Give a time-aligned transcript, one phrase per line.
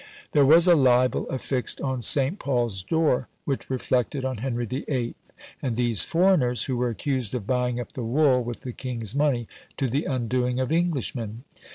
[0.31, 2.39] There was a libel affixed on St.
[2.39, 5.13] Paul's door, which reflected on Henry VIII.
[5.61, 9.47] and these foreigners, who were accused of buying up the wool with the king's money,
[9.77, 11.43] to the undoing of Englishmen.